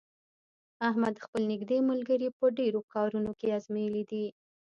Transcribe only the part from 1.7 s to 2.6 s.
ملګري په